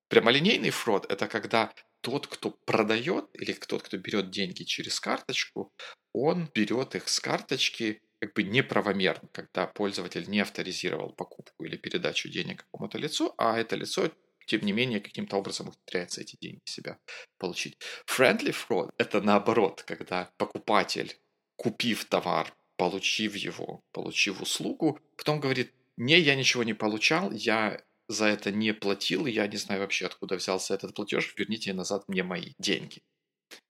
Прямолинейный 0.08 0.70
фрод– 0.70 1.06
это 1.08 1.28
когда 1.28 1.72
тот, 2.00 2.26
кто 2.26 2.50
продает 2.50 3.26
или 3.32 3.52
тот, 3.52 3.84
кто 3.84 3.96
берет 3.96 4.30
деньги 4.30 4.64
через 4.64 5.00
карточку, 5.00 5.72
он 6.12 6.50
берет 6.54 6.94
их 6.94 7.08
с 7.08 7.20
карточки 7.20 8.02
как 8.24 8.34
бы 8.34 8.42
неправомерно, 8.42 9.28
когда 9.32 9.66
пользователь 9.66 10.28
не 10.28 10.40
авторизировал 10.40 11.12
покупку 11.12 11.64
или 11.64 11.76
передачу 11.76 12.30
денег 12.30 12.64
какому-то 12.64 12.96
лицу, 12.96 13.34
а 13.36 13.58
это 13.58 13.76
лицо 13.76 14.10
тем 14.46 14.62
не 14.62 14.72
менее, 14.72 15.00
каким-то 15.00 15.36
образом 15.36 15.68
ухитряется 15.68 16.20
эти 16.20 16.36
деньги 16.40 16.60
себя 16.64 16.98
получить. 17.38 17.78
Friendly 18.06 18.54
fraud– 18.54 18.90
это 18.98 19.20
наоборот, 19.20 19.82
когда 19.82 20.30
покупатель, 20.36 21.16
купив 21.56 22.04
товар, 22.04 22.54
получив 22.76 23.36
его, 23.36 23.82
получив 23.92 24.40
услугу, 24.40 24.98
потом 25.16 25.40
говорит, 25.40 25.72
не, 25.96 26.18
я 26.18 26.34
ничего 26.34 26.62
не 26.62 26.74
получал, 26.74 27.30
я 27.32 27.80
за 28.08 28.26
это 28.26 28.50
не 28.50 28.74
платил, 28.74 29.26
я 29.26 29.46
не 29.46 29.56
знаю 29.56 29.80
вообще, 29.80 30.06
откуда 30.06 30.36
взялся 30.36 30.74
этот 30.74 30.94
платеж, 30.94 31.34
верните 31.36 31.72
назад 31.72 32.08
мне 32.08 32.22
мои 32.22 32.52
деньги. 32.58 33.02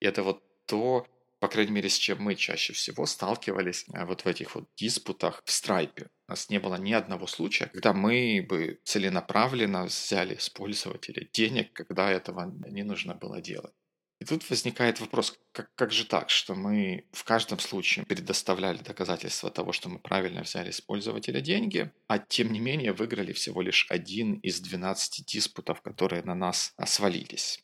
И 0.01 0.07
это 0.07 0.23
вот 0.23 0.43
то, 0.67 1.07
по 1.45 1.49
крайней 1.49 1.73
мере, 1.73 1.91
с 1.91 1.99
чем 1.99 2.23
мы 2.23 2.37
чаще 2.37 2.73
всего 2.73 3.05
сталкивались 3.05 3.85
э, 3.93 4.07
вот 4.07 4.23
в 4.23 4.27
этих 4.27 4.55
вот 4.55 4.65
диспутах 4.77 5.43
в 5.45 5.53
страйпе. 5.53 6.09
У 6.27 6.33
нас 6.33 6.49
не 6.49 6.59
было 6.59 6.77
ни 6.77 6.95
одного 6.95 7.27
случая, 7.27 7.67
когда 7.67 7.93
мы 7.93 8.47
бы 8.49 8.81
целенаправленно 8.85 9.85
взяли 9.85 10.37
с 10.37 10.49
пользователя 10.49 11.29
денег, 11.35 11.75
когда 11.75 12.11
этого 12.11 12.51
не 12.67 12.83
нужно 12.83 13.15
было 13.15 13.43
делать. 13.43 13.75
И 14.21 14.25
тут 14.25 14.49
возникает 14.49 15.01
вопрос, 15.01 15.39
как, 15.53 15.69
как 15.75 15.93
же 15.93 16.07
так, 16.07 16.31
что 16.31 16.55
мы 16.55 17.05
в 17.13 17.25
каждом 17.25 17.59
случае 17.59 18.07
предоставляли 18.07 18.79
доказательства 18.79 19.51
того, 19.51 19.73
что 19.73 19.91
мы 19.91 19.99
правильно 19.99 20.41
взяли 20.41 20.71
с 20.71 20.81
пользователя 20.81 21.43
деньги, 21.43 21.93
а 22.09 22.19
тем 22.19 22.55
не 22.55 22.59
менее 22.59 22.95
выиграли 22.95 23.35
всего 23.35 23.61
лишь 23.61 23.87
один 23.91 24.37
из 24.37 24.61
12 24.61 25.27
диспутов, 25.27 25.83
которые 25.83 26.23
на 26.23 26.35
нас 26.35 26.73
свалились. 26.87 27.63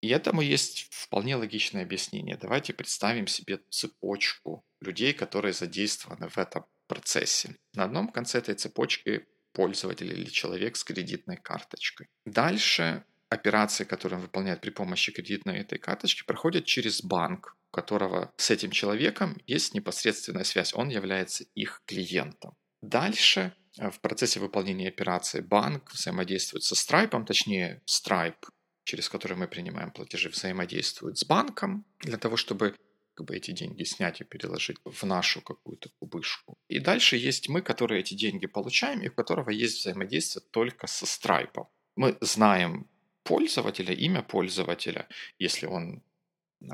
И 0.00 0.08
этому 0.08 0.40
есть 0.42 0.88
вполне 0.90 1.36
логичное 1.36 1.82
объяснение. 1.82 2.36
Давайте 2.36 2.72
представим 2.72 3.26
себе 3.26 3.60
цепочку 3.70 4.64
людей, 4.80 5.12
которые 5.12 5.52
задействованы 5.52 6.28
в 6.28 6.38
этом 6.38 6.66
процессе. 6.86 7.56
На 7.74 7.84
одном 7.84 8.08
конце 8.08 8.38
этой 8.38 8.54
цепочки 8.54 9.26
пользователь 9.52 10.12
или 10.12 10.28
человек 10.28 10.76
с 10.76 10.84
кредитной 10.84 11.38
карточкой. 11.38 12.08
Дальше 12.26 13.04
операции, 13.30 13.84
которые 13.84 14.18
он 14.18 14.22
выполняет 14.22 14.60
при 14.60 14.70
помощи 14.70 15.12
кредитной 15.12 15.60
этой 15.60 15.78
карточки, 15.78 16.24
проходят 16.26 16.66
через 16.66 17.02
банк, 17.02 17.56
у 17.70 17.74
которого 17.74 18.32
с 18.36 18.50
этим 18.50 18.70
человеком 18.70 19.40
есть 19.46 19.74
непосредственная 19.74 20.44
связь. 20.44 20.74
Он 20.74 20.88
является 20.90 21.44
их 21.54 21.82
клиентом. 21.86 22.54
Дальше 22.82 23.54
э, 23.78 23.90
в 23.90 24.00
процессе 24.00 24.40
выполнения 24.40 24.88
операции 24.88 25.40
банк 25.40 25.92
взаимодействует 25.92 26.62
со 26.62 26.74
Stripe, 26.74 27.24
точнее 27.24 27.82
Stripe 27.86 28.44
через 28.86 29.08
которые 29.08 29.36
мы 29.36 29.48
принимаем 29.48 29.90
платежи, 29.90 30.28
взаимодействуют 30.28 31.18
с 31.18 31.24
банком 31.24 31.84
для 32.00 32.16
того, 32.16 32.36
чтобы 32.36 32.74
как 33.14 33.26
бы 33.26 33.36
эти 33.36 33.50
деньги 33.50 33.84
снять 33.84 34.20
и 34.20 34.24
переложить 34.24 34.76
в 34.84 35.02
нашу 35.04 35.40
какую-то 35.42 35.88
кубышку. 35.98 36.56
И 36.68 36.78
дальше 36.78 37.16
есть 37.16 37.48
мы, 37.48 37.62
которые 37.62 38.00
эти 38.00 38.14
деньги 38.14 38.46
получаем, 38.46 39.02
и 39.02 39.08
у 39.08 39.12
которого 39.12 39.50
есть 39.50 39.80
взаимодействие 39.80 40.44
только 40.50 40.86
со 40.86 41.04
Stripe. 41.04 41.66
Мы 41.96 42.16
знаем 42.20 42.86
пользователя, 43.24 43.92
имя 43.92 44.22
пользователя, 44.22 45.08
если 45.38 45.66
он 45.66 46.02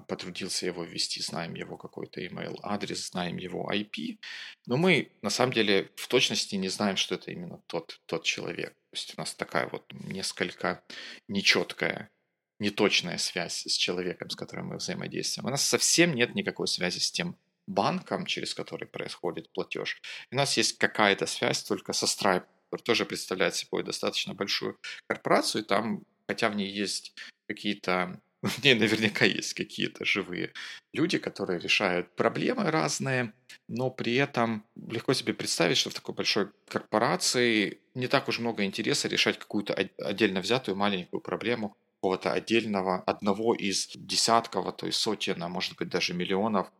потрудился 0.06 0.66
его 0.66 0.84
ввести, 0.84 1.20
знаем 1.20 1.54
его 1.54 1.76
какой-то 1.76 2.20
email 2.20 2.56
адрес, 2.62 3.08
знаем 3.10 3.36
его 3.36 3.68
IP, 3.72 4.18
но 4.66 4.76
мы 4.76 5.12
на 5.22 5.30
самом 5.30 5.52
деле 5.52 5.90
в 5.96 6.08
точности 6.08 6.54
не 6.56 6.68
знаем, 6.68 6.96
что 6.96 7.14
это 7.16 7.30
именно 7.30 7.60
тот, 7.66 8.00
тот 8.06 8.24
человек. 8.24 8.70
То 8.90 8.96
есть 8.96 9.14
у 9.16 9.20
нас 9.20 9.34
такая 9.34 9.68
вот 9.68 9.84
несколько 9.92 10.84
нечеткая, 11.28 12.10
неточная 12.58 13.18
связь 13.18 13.66
с 13.66 13.72
человеком, 13.76 14.30
с 14.30 14.36
которым 14.36 14.68
мы 14.68 14.76
взаимодействуем. 14.76 15.46
У 15.46 15.50
нас 15.50 15.64
совсем 15.64 16.14
нет 16.14 16.34
никакой 16.34 16.68
связи 16.68 16.98
с 16.98 17.10
тем 17.10 17.36
банком, 17.66 18.26
через 18.26 18.54
который 18.54 18.86
происходит 18.86 19.52
платеж. 19.52 20.00
у 20.30 20.36
нас 20.36 20.56
есть 20.56 20.78
какая-то 20.78 21.26
связь 21.26 21.62
только 21.62 21.92
со 21.92 22.06
Stripe, 22.06 22.46
который 22.70 22.82
тоже 22.82 23.04
представляет 23.04 23.54
собой 23.54 23.82
достаточно 23.82 24.34
большую 24.34 24.78
корпорацию, 25.06 25.62
и 25.62 25.66
там, 25.66 26.04
хотя 26.26 26.48
в 26.48 26.56
ней 26.56 26.70
есть 26.70 27.14
какие-то 27.46 28.20
в 28.58 28.64
ней 28.64 28.75
наверняка 28.75 29.25
есть 29.25 29.54
какие-то 29.54 30.04
живые 30.04 30.52
люди, 30.92 31.18
которые 31.18 31.61
решают 31.61 32.14
проблемы 32.16 32.70
разные, 32.70 33.32
но 33.68 33.90
при 33.90 34.16
этом 34.16 34.64
легко 34.75 35.12
себе 35.14 35.32
представить, 35.32 35.76
что 35.76 35.90
в 35.90 35.94
такой 35.94 36.14
большой 36.14 36.49
корпорации 36.68 37.78
не 37.94 38.08
так 38.08 38.28
уж 38.28 38.40
много 38.40 38.64
интереса 38.64 39.08
решать 39.08 39.38
какую-то 39.38 39.75
отдельно 39.75 40.40
взятую 40.40 40.76
маленькую 40.76 41.20
проблему 41.20 41.76
какого-то 42.00 42.32
отдельного, 42.32 43.00
одного 43.02 43.54
из 43.54 43.90
десятков, 43.94 44.66
а 44.66 44.72
то 44.72 44.87
есть 44.87 44.99
сотен, 44.99 45.40
а 45.40 45.49
может 45.49 45.76
быть 45.76 45.88
даже 45.88 46.14
миллионов 46.14 46.72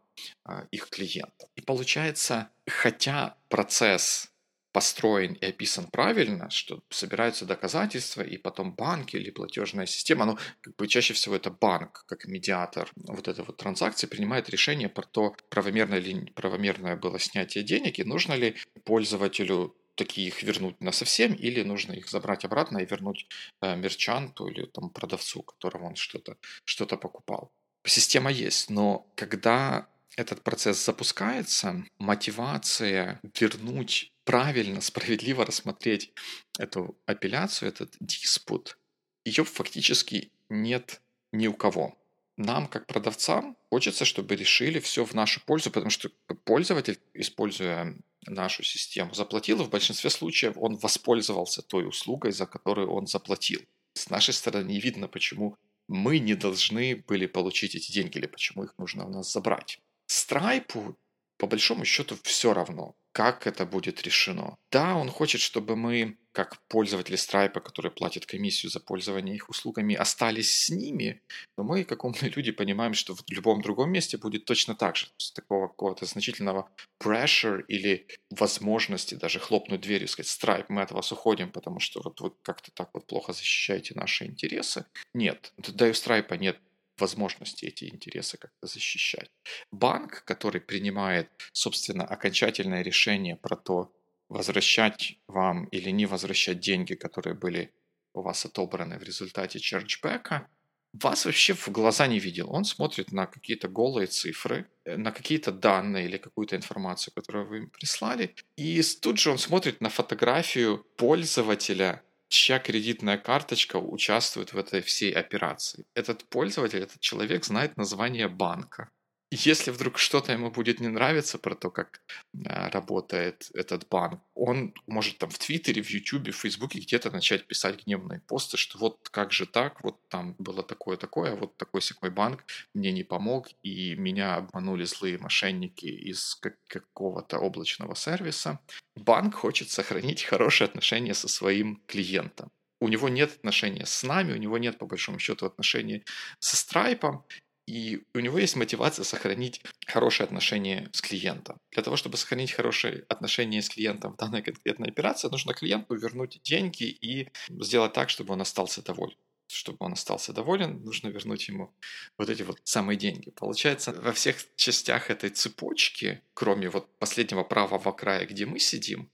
а, 0.45 0.67
их 0.73 0.91
клиентов. 0.91 1.49
И 1.55 1.61
получается, 1.63 2.51
хотя 2.67 3.37
процесс 3.49 4.32
построен 4.73 5.35
и 5.35 5.47
описан 5.47 5.87
правильно, 5.87 6.51
что 6.51 6.83
собираются 6.91 7.45
доказательства, 7.45 8.23
и 8.23 8.39
потом 8.39 8.75
банк 8.75 9.15
или 9.15 9.31
платежная 9.31 9.87
система, 9.87 10.25
ну, 10.25 10.39
как 10.61 10.77
бы 10.77 10.89
чаще 10.89 11.15
всего 11.15 11.37
это 11.37 11.51
банк, 11.51 12.05
как 12.07 12.27
медиатор 12.27 12.91
вот 12.97 13.29
этой 13.29 13.45
вот 13.45 13.57
транзакции, 13.59 14.07
принимает 14.07 14.49
решение 14.49 14.89
про 14.89 15.03
то, 15.03 15.37
правомерно 15.51 15.97
или 15.97 16.13
неправомерное 16.13 16.97
было 16.97 17.19
снятие 17.19 17.65
денег, 17.65 17.99
и 17.99 18.05
нужно 18.05 18.33
ли 18.33 18.57
пользователю 18.85 19.77
такие 19.95 20.29
их 20.29 20.43
вернуть 20.43 20.81
на 20.81 20.93
совсем, 20.93 21.35
или 21.35 21.63
нужно 21.63 21.93
их 21.93 22.09
забрать 22.09 22.45
обратно 22.45 22.79
и 22.79 22.87
вернуть 22.87 23.27
э, 23.61 23.77
мерчанту 23.77 24.49
или 24.49 24.67
там 24.67 24.91
продавцу, 24.91 25.43
которого 25.43 25.85
он 25.85 25.97
что-то 25.97 26.37
что 26.65 26.87
покупал. 26.87 27.53
Система 27.85 28.31
есть, 28.31 28.71
но 28.71 29.07
когда 29.17 29.89
этот 30.17 30.43
процесс 30.43 30.85
запускается, 30.85 31.85
мотивация 31.99 33.21
вернуть 33.39 34.13
правильно, 34.25 34.81
справедливо 34.81 35.45
рассмотреть 35.45 36.13
эту 36.59 36.99
апелляцию, 37.07 37.69
этот 37.69 37.97
диспут, 38.01 38.79
ее 39.25 39.45
фактически 39.45 40.33
нет 40.49 41.01
ни 41.33 41.47
у 41.47 41.55
кого. 41.55 41.99
Нам, 42.37 42.67
как 42.67 42.87
продавцам, 42.87 43.57
хочется, 43.71 44.05
чтобы 44.05 44.37
решили 44.37 44.81
все 44.81 45.05
в 45.05 45.15
нашу 45.15 45.41
пользу, 45.45 45.71
потому 45.71 45.91
что 45.91 46.11
пользователь, 46.45 46.99
используя 47.15 47.97
нашу 48.27 48.63
систему, 48.63 49.15
заплатил, 49.15 49.61
и 49.61 49.65
в 49.65 49.71
большинстве 49.71 50.11
случаев 50.11 50.55
он 50.57 50.77
воспользовался 50.77 51.63
той 51.63 51.87
услугой, 51.87 52.33
за 52.33 52.47
которую 52.47 52.91
он 52.91 53.07
заплатил. 53.07 53.61
С 53.95 54.09
нашей 54.09 54.35
стороны 54.35 54.69
не 54.69 54.81
видно, 54.81 55.09
почему 55.09 55.57
мы 55.89 56.19
не 56.19 56.35
должны 56.35 56.97
были 56.97 57.27
получить 57.27 57.75
эти 57.75 57.93
деньги 57.93 58.19
или 58.19 58.27
почему 58.27 58.65
их 58.65 58.75
нужно 58.79 59.05
у 59.05 59.11
нас 59.11 59.33
забрать. 59.33 59.79
Страйпу, 60.13 60.99
по 61.39 61.47
большому 61.47 61.87
счету, 61.87 62.19
все 62.23 62.53
равно, 62.53 62.95
как 63.13 63.47
это 63.47 63.65
будет 63.65 64.03
решено. 64.03 64.59
Да, 64.71 64.95
он 64.95 65.09
хочет, 65.09 65.41
чтобы 65.41 65.75
мы, 65.75 66.19
как 66.33 66.61
пользователи 66.69 67.17
Stripe, 67.17 67.61
которые 67.61 67.93
платят 67.93 68.27
комиссию 68.27 68.71
за 68.71 68.81
пользование 68.81 69.35
их 69.35 69.49
услугами, 69.49 69.95
остались 69.95 70.65
с 70.65 70.69
ними, 70.69 71.23
но 71.57 71.65
мы, 71.65 71.85
как 71.85 72.05
умные 72.05 72.31
люди, 72.37 72.53
понимаем, 72.53 72.93
что 72.93 73.15
в 73.15 73.25
любом 73.31 73.63
другом 73.63 73.91
месте 73.91 74.19
будет 74.19 74.45
точно 74.45 74.75
так 74.75 74.97
же. 74.97 75.07
То 75.07 75.33
такого 75.35 75.69
какого-то 75.69 76.05
значительного 76.05 76.71
pressure 77.03 77.65
или 77.69 78.07
возможности 78.29 79.15
даже 79.15 79.41
хлопнуть 79.41 79.81
дверью 79.81 80.09
и 80.09 80.11
сказать, 80.11 80.31
Stripe, 80.31 80.67
мы 80.69 80.83
от 80.83 80.93
вас 80.93 81.11
уходим, 81.11 81.51
потому 81.51 81.81
что 81.81 82.03
вот 82.03 82.21
вы 82.21 82.33
как-то 82.43 82.71
так 82.71 82.91
вот 82.93 83.07
плохо 83.07 83.33
защищаете 83.33 83.95
наши 83.95 84.27
интересы. 84.27 84.85
Нет, 85.15 85.55
да 85.57 85.87
и 85.87 85.91
у 85.91 85.95
Stripe 85.95 86.37
нет 86.37 86.59
возможности 87.03 87.67
эти 87.67 87.85
интересы 87.95 88.39
как-то 88.39 88.67
защищать. 88.67 89.31
Банк, 89.71 90.25
который 90.25 90.61
принимает, 90.61 91.29
собственно, 91.53 92.05
окончательное 92.05 92.83
решение 92.83 93.37
про 93.37 93.57
то, 93.57 93.93
возвращать 94.29 95.19
вам 95.29 95.67
или 95.75 95.91
не 95.91 96.07
возвращать 96.07 96.61
деньги, 96.61 96.95
которые 96.95 97.35
были 97.35 97.71
у 98.15 98.23
вас 98.23 98.47
отобраны 98.47 98.99
в 98.99 99.03
результате 99.03 99.59
чарджбека, 99.59 100.49
вас 100.93 101.25
вообще 101.25 101.55
в 101.55 101.69
глаза 101.69 102.07
не 102.07 102.21
видел. 102.21 102.47
Он 102.51 102.65
смотрит 102.65 103.13
на 103.13 103.27
какие-то 103.27 103.69
голые 103.69 104.07
цифры, 104.07 104.67
э, 104.85 104.97
на 104.97 105.11
какие-то 105.11 105.51
данные 105.51 106.05
или 106.05 106.19
какую-то 106.19 106.55
информацию, 106.57 107.15
которую 107.15 107.49
вы 107.49 107.59
им 107.59 107.71
прислали. 107.71 108.35
И 108.57 108.83
тут 109.01 109.19
же 109.19 109.31
он 109.31 109.39
смотрит 109.39 109.81
на 109.81 109.89
фотографию 109.89 110.85
пользователя, 110.97 112.03
чья 112.33 112.59
кредитная 112.59 113.19
карточка 113.19 113.77
участвует 113.77 114.53
в 114.53 114.59
этой 114.59 114.81
всей 114.81 115.13
операции. 115.13 115.85
Этот 115.95 116.25
пользователь, 116.29 116.81
этот 116.81 117.01
человек 117.01 117.45
знает 117.45 117.77
название 117.77 118.29
банка 118.29 118.91
если 119.35 119.71
вдруг 119.71 119.99
что-то 119.99 120.33
ему 120.33 120.51
будет 120.51 120.81
не 120.81 120.89
нравиться 120.89 121.39
про 121.39 121.55
то, 121.55 121.71
как 121.71 122.03
а, 122.45 122.69
работает 122.69 123.49
этот 123.55 123.89
банк, 123.89 124.21
он 124.35 124.75
может 124.87 125.17
там 125.19 125.31
в 125.31 125.39
Твиттере, 125.39 125.83
в 125.83 125.89
Ютубе, 125.89 126.33
в 126.33 126.37
Фейсбуке 126.37 126.81
где-то 126.81 127.11
начать 127.11 127.47
писать 127.47 127.85
гневные 127.87 128.21
посты, 128.21 128.59
что 128.59 128.79
вот 128.79 129.09
как 129.11 129.33
же 129.33 129.47
так, 129.47 129.83
вот 129.83 130.07
там 130.09 130.35
было 130.39 130.63
такое-такое, 130.63 131.33
а 131.33 131.37
вот 131.37 131.57
такой 131.57 131.81
секой 131.81 132.11
банк 132.11 132.45
мне 132.75 132.93
не 132.93 133.05
помог, 133.05 133.49
и 133.63 133.95
меня 133.95 134.37
обманули 134.37 134.85
злые 134.85 135.17
мошенники 135.17 135.87
из 135.87 136.39
какого-то 136.69 137.39
облачного 137.39 137.95
сервиса. 137.95 138.61
Банк 138.97 139.35
хочет 139.35 139.71
сохранить 139.71 140.25
хорошие 140.25 140.67
отношения 140.67 141.15
со 141.15 141.29
своим 141.29 141.83
клиентом 141.87 142.51
у 142.83 142.89
него 142.89 143.09
нет 143.09 143.31
отношения 143.31 143.87
с 143.87 144.03
нами, 144.03 144.33
у 144.33 144.37
него 144.37 144.59
нет, 144.59 144.77
по 144.77 144.87
большому 144.87 145.21
счету, 145.21 145.47
отношений 145.47 146.03
со 146.41 146.57
Stripe, 146.57 147.23
и 147.67 148.03
у 148.15 148.19
него 148.19 148.39
есть 148.39 148.57
мотивация 148.57 149.05
сохранить 149.05 149.63
хорошие 149.87 150.25
отношения 150.25 150.91
с 150.93 151.01
клиентом. 151.01 151.59
Для 151.71 151.83
того, 151.83 151.97
чтобы 151.97 152.17
сохранить 152.17 152.53
хорошие 152.53 153.05
отношения 153.09 153.63
с 153.63 153.69
клиентом 153.69 154.15
в 154.15 154.17
данной 154.17 154.43
конкретной 154.43 154.89
операции, 154.89 155.29
нужно 155.29 155.55
клиенту 155.55 155.95
вернуть 155.95 156.41
деньги 156.43 156.85
и 156.85 157.29
сделать 157.49 157.93
так, 157.93 158.11
чтобы 158.11 158.35
он 158.35 158.41
остался 158.41 158.83
доволен 158.83 159.17
чтобы 159.53 159.79
он 159.81 159.93
остался 159.93 160.33
доволен, 160.33 160.83
нужно 160.83 161.09
вернуть 161.09 161.49
ему 161.49 161.75
вот 162.19 162.31
эти 162.31 162.43
вот 162.43 162.59
самые 162.65 162.97
деньги. 162.97 163.31
Получается, 163.31 163.93
во 163.93 164.13
всех 164.13 164.37
частях 164.57 165.11
этой 165.11 165.31
цепочки, 165.31 166.23
кроме 166.35 166.71
вот 166.71 166.89
последнего 166.99 167.45
правого 167.45 167.93
края, 167.93 168.27
где 168.27 168.47
мы 168.47 168.59
сидим, 168.59 169.11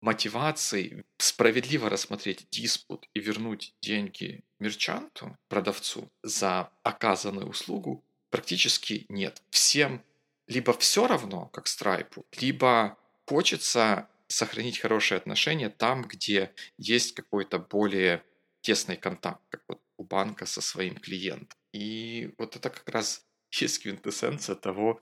мотивации 0.00 1.04
справедливо 1.18 1.88
рассмотреть 1.88 2.48
диспут 2.50 3.08
и 3.14 3.20
вернуть 3.20 3.74
деньги 3.80 4.44
мерчанту, 4.58 5.36
продавцу, 5.48 6.10
за 6.22 6.70
оказанную 6.82 7.48
услугу 7.48 8.04
практически 8.30 9.06
нет. 9.08 9.42
Всем 9.50 10.02
либо 10.46 10.72
все 10.72 11.06
равно, 11.06 11.46
как 11.46 11.66
страйпу, 11.66 12.26
либо 12.40 12.96
хочется 13.26 14.08
сохранить 14.28 14.78
хорошие 14.78 15.16
отношения 15.16 15.68
там, 15.68 16.02
где 16.02 16.52
есть 16.76 17.12
какой-то 17.14 17.58
более 17.58 18.22
тесный 18.60 18.96
контакт, 18.96 19.42
как 19.50 19.62
вот 19.68 19.80
у 19.96 20.04
банка 20.04 20.46
со 20.46 20.60
своим 20.60 20.96
клиентом. 20.96 21.58
И 21.72 22.34
вот 22.38 22.56
это 22.56 22.70
как 22.70 22.88
раз 22.88 23.24
есть 23.52 23.82
квинтэссенция 23.82 24.54
того, 24.54 24.98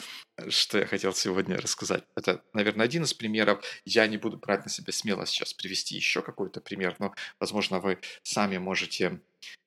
что 0.48 0.78
я 0.78 0.86
хотел 0.86 1.12
сегодня 1.12 1.56
рассказать. 1.56 2.04
Это, 2.14 2.42
наверное, 2.52 2.84
один 2.84 3.04
из 3.04 3.14
примеров. 3.14 3.64
Я 3.84 4.06
не 4.06 4.16
буду 4.16 4.36
брать 4.38 4.64
на 4.64 4.70
себя 4.70 4.92
смело 4.92 5.26
сейчас 5.26 5.54
привести 5.54 5.96
еще 5.96 6.22
какой-то 6.22 6.60
пример, 6.60 6.96
но, 6.98 7.14
возможно, 7.40 7.80
вы 7.80 7.98
сами 8.22 8.58
можете 8.58 9.20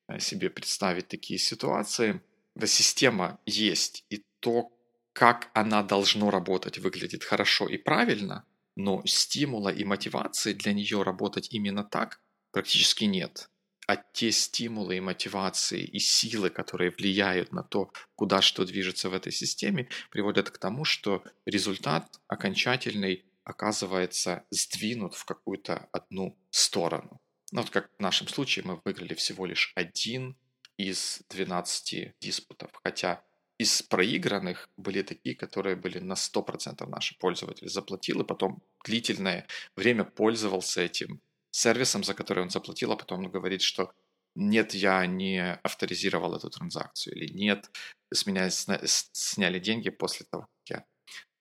э, 0.08 0.18
себе 0.18 0.50
представить 0.50 1.08
такие 1.08 1.38
ситуации. 1.38 2.20
Да, 2.54 2.66
система 2.66 3.38
есть, 3.46 4.04
и 4.10 4.24
то, 4.40 4.72
как 5.12 5.50
она 5.54 5.82
должно 5.82 6.30
работать, 6.30 6.78
выглядит 6.78 7.24
хорошо 7.24 7.68
и 7.68 7.76
правильно, 7.76 8.44
но 8.76 9.02
стимула 9.04 9.68
и 9.68 9.84
мотивации 9.84 10.52
для 10.52 10.72
нее 10.72 11.02
работать 11.02 11.48
именно 11.52 11.84
так 11.84 12.20
практически 12.52 13.04
нет 13.04 13.50
а 13.86 13.96
те 13.96 14.30
стимулы 14.30 14.96
и 14.96 15.00
мотивации 15.00 15.82
и 15.82 15.98
силы, 15.98 16.50
которые 16.50 16.90
влияют 16.90 17.52
на 17.52 17.62
то, 17.62 17.92
куда 18.14 18.40
что 18.40 18.64
движется 18.64 19.08
в 19.08 19.14
этой 19.14 19.32
системе, 19.32 19.88
приводят 20.10 20.50
к 20.50 20.58
тому, 20.58 20.84
что 20.84 21.24
результат 21.46 22.20
окончательный 22.28 23.24
оказывается 23.44 24.44
сдвинут 24.50 25.14
в 25.14 25.24
какую-то 25.24 25.88
одну 25.92 26.38
сторону. 26.50 27.20
Ну, 27.52 27.62
вот 27.62 27.70
как 27.70 27.90
в 27.98 28.00
нашем 28.00 28.28
случае 28.28 28.64
мы 28.64 28.80
выиграли 28.84 29.14
всего 29.14 29.44
лишь 29.44 29.72
один 29.74 30.36
из 30.76 31.22
12 31.28 32.14
диспутов, 32.20 32.70
хотя 32.84 33.24
из 33.58 33.82
проигранных 33.82 34.68
были 34.76 35.02
такие, 35.02 35.36
которые 35.36 35.76
были 35.76 35.98
на 35.98 36.14
100% 36.14 36.86
наши 36.88 37.18
пользователи 37.18 37.68
заплатил, 37.68 38.22
и 38.22 38.26
потом 38.26 38.62
длительное 38.84 39.46
время 39.76 40.04
пользовался 40.04 40.80
этим 40.80 41.20
сервисом, 41.50 42.04
за 42.04 42.14
который 42.14 42.42
он 42.42 42.50
заплатил, 42.50 42.92
а 42.92 42.96
потом 42.96 43.20
он 43.20 43.30
говорит, 43.30 43.62
что 43.62 43.92
нет, 44.34 44.74
я 44.74 45.04
не 45.06 45.54
авторизировал 45.54 46.34
эту 46.36 46.50
транзакцию, 46.50 47.16
или 47.16 47.32
нет, 47.32 47.70
с 48.12 48.26
меня 48.26 48.48
сняли 48.50 49.58
деньги 49.58 49.90
после 49.90 50.26
того, 50.30 50.42
как 50.42 50.70
я 50.70 50.84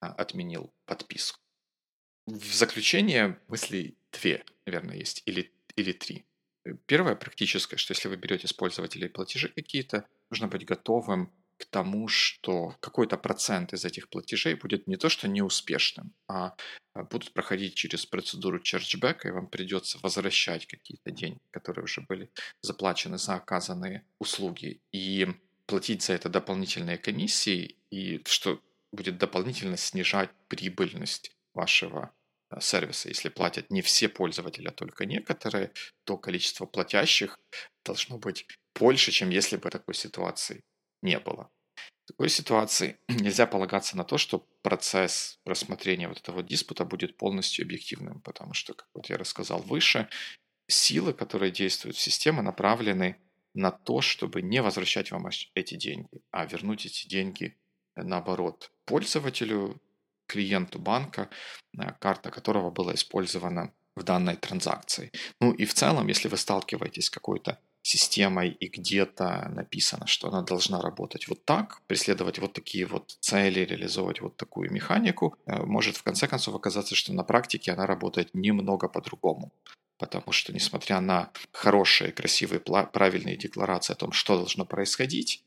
а, 0.01 0.13
отменил 0.13 0.73
подписку. 0.85 1.39
В 2.25 2.53
заключение 2.53 3.39
мысли 3.47 3.97
две, 4.11 4.43
наверное, 4.65 4.97
есть, 4.97 5.21
или, 5.25 5.51
или 5.75 5.91
три. 5.91 6.25
Первое 6.85 7.15
практическое, 7.15 7.77
что 7.77 7.93
если 7.93 8.07
вы 8.07 8.17
берете 8.17 8.47
с 8.47 8.53
пользователей 8.53 9.09
платежи 9.09 9.49
какие-то, 9.49 10.07
нужно 10.29 10.47
быть 10.47 10.65
готовым 10.65 11.31
к 11.59 11.65
тому, 11.65 12.07
что 12.07 12.75
какой-то 12.79 13.17
процент 13.17 13.73
из 13.73 13.83
этих 13.83 14.09
платежей 14.09 14.55
будет 14.55 14.87
не 14.87 14.95
то 14.95 15.09
что 15.09 15.27
неуспешным, 15.27 16.13
а, 16.27 16.55
а 16.93 17.03
будут 17.03 17.33
проходить 17.33 17.75
через 17.75 18.05
процедуру 18.05 18.59
чарджбека, 18.59 19.27
и 19.27 19.31
вам 19.31 19.47
придется 19.47 19.99
возвращать 20.01 20.65
какие-то 20.67 21.11
деньги, 21.11 21.41
которые 21.51 21.83
уже 21.83 22.01
были 22.01 22.31
заплачены 22.61 23.17
за 23.17 23.35
оказанные 23.35 24.05
услуги, 24.19 24.81
и 24.93 25.27
платить 25.65 26.01
за 26.01 26.13
это 26.13 26.29
дополнительные 26.29 26.97
комиссии, 26.97 27.75
и 27.91 28.23
что 28.25 28.61
будет 28.93 29.17
дополнительно 29.17 29.75
снижать 29.75 30.29
прибыльность 30.47 31.35
вашего 31.53 32.13
а, 32.49 32.61
сервиса. 32.61 33.09
Если 33.09 33.27
платят 33.27 33.69
не 33.69 33.81
все 33.81 34.07
пользователи, 34.07 34.69
а 34.69 34.71
только 34.71 35.05
некоторые, 35.05 35.71
то 36.05 36.17
количество 36.17 36.65
платящих 36.65 37.37
должно 37.83 38.17
быть 38.17 38.47
больше, 38.73 39.11
чем 39.11 39.29
если 39.29 39.57
бы 39.57 39.69
такой 39.69 39.93
ситуации 39.93 40.63
не 41.01 41.19
было. 41.19 41.49
В 42.05 42.07
такой 42.07 42.29
ситуации 42.29 42.97
нельзя 43.07 43.45
полагаться 43.45 43.97
на 43.97 44.03
то, 44.03 44.17
что 44.17 44.47
процесс 44.61 45.39
рассмотрения 45.45 46.07
вот 46.07 46.19
этого 46.19 46.43
диспута 46.43 46.85
будет 46.85 47.17
полностью 47.17 47.63
объективным, 47.63 48.21
потому 48.21 48.53
что, 48.53 48.73
как 48.73 48.87
вот 48.93 49.09
я 49.09 49.17
рассказал 49.17 49.61
выше, 49.61 50.09
силы, 50.67 51.13
которые 51.13 51.51
действуют 51.51 51.97
в 51.97 52.01
системе, 52.01 52.41
направлены 52.41 53.17
на 53.53 53.71
то, 53.71 54.01
чтобы 54.01 54.41
не 54.41 54.61
возвращать 54.61 55.11
вам 55.11 55.27
эти 55.55 55.75
деньги, 55.75 56.21
а 56.31 56.45
вернуть 56.45 56.85
эти 56.85 57.07
деньги 57.07 57.57
э, 57.95 58.03
наоборот 58.03 58.71
пользователю, 58.85 59.81
клиенту 60.27 60.79
банка, 60.79 61.29
э, 61.77 61.91
карта 61.99 62.29
которого 62.31 62.69
была 62.69 62.93
использована 62.93 63.73
в 63.95 64.03
данной 64.03 64.35
транзакции. 64.35 65.11
Ну 65.41 65.51
и 65.51 65.65
в 65.65 65.73
целом, 65.73 66.07
если 66.07 66.27
вы 66.27 66.37
сталкиваетесь 66.37 67.05
с 67.05 67.09
какой-то 67.09 67.59
системой 67.89 68.49
и 68.49 68.67
где-то 68.67 69.49
написано, 69.49 70.05
что 70.05 70.27
она 70.27 70.43
должна 70.43 70.79
работать 70.81 71.27
вот 71.27 71.43
так, 71.43 71.81
преследовать 71.87 72.39
вот 72.39 72.53
такие 72.53 72.85
вот 72.85 73.17
цели, 73.19 73.61
реализовывать 73.61 74.21
вот 74.21 74.37
такую 74.37 74.71
механику, 74.71 75.35
э, 75.45 75.63
может 75.65 75.97
в 75.97 76.03
конце 76.03 76.27
концов 76.27 76.55
оказаться, 76.55 76.95
что 76.95 77.13
на 77.13 77.23
практике 77.23 77.71
она 77.71 77.87
работает 77.87 78.29
немного 78.33 78.87
по-другому. 78.87 79.51
Потому 79.97 80.31
что, 80.31 80.53
несмотря 80.53 81.01
на 81.01 81.31
хорошие, 81.51 82.11
красивые, 82.11 82.59
правильные 82.59 83.35
декларации 83.37 83.93
о 83.93 83.97
том, 83.97 84.11
что 84.11 84.37
должно 84.37 84.65
происходить, 84.65 85.43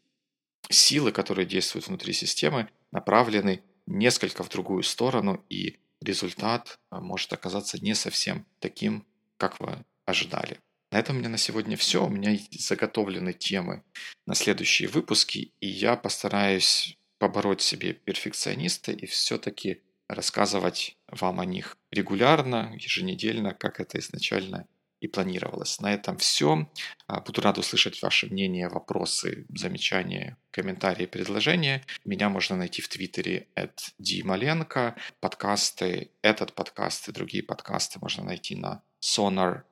силы, 0.68 1.12
которые 1.12 1.46
действуют 1.46 1.86
внутри 1.86 2.12
системы, 2.12 2.68
направлены 2.90 3.62
несколько 3.86 4.42
в 4.42 4.48
другую 4.48 4.82
сторону, 4.82 5.44
и 5.48 5.78
результат 6.00 6.78
э, 6.90 6.96
может 6.98 7.32
оказаться 7.32 7.78
не 7.78 7.94
совсем 7.94 8.44
таким, 8.58 9.06
как 9.36 9.60
вы 9.60 9.84
ожидали. 10.06 10.58
На 10.92 10.98
этом 10.98 11.16
у 11.16 11.18
меня 11.20 11.30
на 11.30 11.38
сегодня 11.38 11.78
все. 11.78 12.04
У 12.04 12.10
меня 12.10 12.38
заготовлены 12.50 13.32
темы 13.32 13.82
на 14.26 14.34
следующие 14.34 14.90
выпуски, 14.90 15.52
и 15.58 15.66
я 15.66 15.96
постараюсь 15.96 16.98
побороть 17.18 17.62
себе 17.62 17.94
перфекциониста 17.94 18.92
и 18.92 19.06
все-таки 19.06 19.80
рассказывать 20.06 20.98
вам 21.08 21.40
о 21.40 21.46
них 21.46 21.78
регулярно, 21.90 22.74
еженедельно, 22.78 23.54
как 23.54 23.80
это 23.80 23.98
изначально 24.00 24.68
и 25.00 25.08
планировалось. 25.08 25.80
На 25.80 25.94
этом 25.94 26.18
все. 26.18 26.70
А, 27.06 27.20
буду 27.22 27.40
рад 27.40 27.56
услышать 27.56 28.02
ваше 28.02 28.26
мнение, 28.26 28.68
вопросы, 28.68 29.46
замечания, 29.48 30.36
комментарии, 30.50 31.06
предложения. 31.06 31.82
Меня 32.04 32.28
можно 32.28 32.54
найти 32.56 32.82
в 32.82 32.88
Твиттере 32.88 33.48
at 33.56 33.78
Дималенко. 33.98 34.96
Подкасты, 35.20 36.10
этот 36.20 36.52
подкаст 36.52 37.08
и 37.08 37.12
другие 37.12 37.42
подкасты 37.42 37.98
можно 37.98 38.24
найти 38.24 38.56
на 38.56 38.82
Sonar 39.00 39.62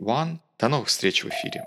One. 0.00 0.38
До 0.58 0.68
новых 0.68 0.88
встреч 0.88 1.24
в 1.24 1.28
эфире. 1.28 1.64